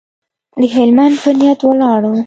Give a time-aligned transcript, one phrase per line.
[0.61, 2.13] د هلمند په نیت ولاړو.